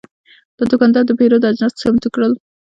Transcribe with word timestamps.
دا 0.57 0.63
دوکاندار 0.71 1.03
د 1.07 1.11
پیرود 1.19 1.47
اجناس 1.49 1.73
چمتو 1.81 2.07
کړل. 2.15 2.33